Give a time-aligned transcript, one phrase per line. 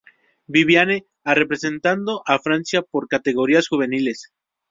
[0.47, 4.31] Viviane a representado a Francia por categorías juveniles.